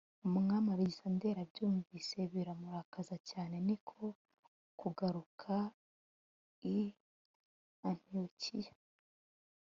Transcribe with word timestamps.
umwami 0.27 0.67
alegisanderi 0.71 1.39
abyumvise 1.45 2.17
biramurakaza 2.31 3.15
cyane, 3.29 3.55
ni 3.67 3.77
ko 3.87 4.01
kugaruka 4.79 5.53
i 6.75 6.77
antiyokiya 7.89 8.73